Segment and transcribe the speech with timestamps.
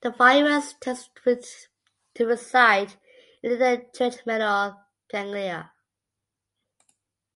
[0.00, 1.10] The virus tends
[2.14, 2.94] to reside
[3.42, 5.70] in the trigeminal ganglia.